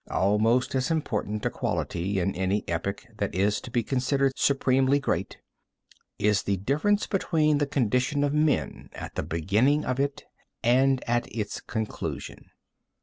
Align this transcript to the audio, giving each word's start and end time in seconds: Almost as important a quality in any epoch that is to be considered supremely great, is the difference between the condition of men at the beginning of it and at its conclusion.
Almost 0.09 0.73
as 0.73 0.89
important 0.89 1.45
a 1.45 1.51
quality 1.51 2.19
in 2.19 2.33
any 2.33 2.63
epoch 2.67 3.05
that 3.17 3.35
is 3.35 3.61
to 3.61 3.69
be 3.69 3.83
considered 3.83 4.31
supremely 4.35 4.99
great, 4.99 5.37
is 6.17 6.41
the 6.41 6.57
difference 6.57 7.05
between 7.05 7.59
the 7.59 7.67
condition 7.67 8.23
of 8.23 8.33
men 8.33 8.89
at 8.93 9.13
the 9.13 9.21
beginning 9.21 9.85
of 9.85 9.99
it 9.99 10.23
and 10.63 11.03
at 11.07 11.27
its 11.31 11.59
conclusion. 11.61 12.49